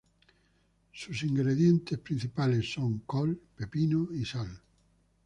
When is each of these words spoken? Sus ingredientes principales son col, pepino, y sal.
Sus 0.93 1.21
ingredientes 1.21 1.99
principales 1.99 2.73
son 2.73 3.03
col, 3.05 3.39
pepino, 3.55 4.09
y 4.11 4.25
sal. 4.25 4.49